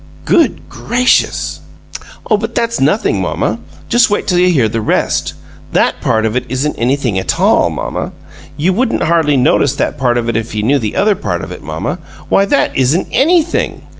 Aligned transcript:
"Good 0.25 0.67
gracious!" 0.67 1.59
"Oh, 2.27 2.35
but 2.35 2.55
that's 2.55 2.79
nothing, 2.81 3.21
mamma 3.21 3.59
just 3.87 4.09
you 4.09 4.15
wait 4.15 4.25
till 4.25 4.39
you 4.39 4.49
hear 4.49 4.67
the 4.67 4.81
rest. 4.81 5.35
THAT 5.73 6.01
part 6.01 6.25
of 6.25 6.35
it 6.35 6.43
isn't 6.49 6.73
anything 6.75 7.19
a 7.19 7.23
TALL, 7.23 7.69
mamma! 7.69 8.11
You 8.57 8.73
wouldn't 8.73 9.03
hardly 9.03 9.37
notice 9.37 9.75
that 9.75 9.99
part 9.99 10.17
of 10.17 10.27
it 10.27 10.35
if 10.35 10.55
you 10.55 10.63
knew 10.63 10.79
the 10.79 10.95
other 10.95 11.13
part 11.13 11.43
of 11.43 11.51
it, 11.51 11.61
mamma. 11.61 11.99
Why, 12.29 12.45
that 12.45 12.75
isn't 12.75 13.09
ANYTHING!" 13.11 13.83